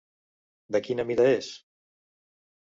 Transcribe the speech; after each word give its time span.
De 0.75 0.81
quina 0.87 1.05
mida 1.11 1.27
és? 1.35 1.51